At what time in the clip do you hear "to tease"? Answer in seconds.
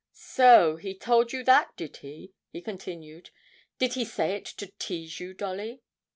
4.45-5.19